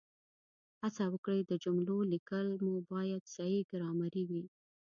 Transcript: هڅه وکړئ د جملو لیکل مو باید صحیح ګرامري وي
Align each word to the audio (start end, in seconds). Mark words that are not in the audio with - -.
هڅه 0.81 1.03
وکړئ 1.13 1.41
د 1.45 1.51
جملو 1.63 1.97
لیکل 2.13 2.47
مو 2.63 2.75
باید 2.91 3.23
صحیح 3.35 3.63
ګرامري 3.71 4.23
وي 4.29 4.43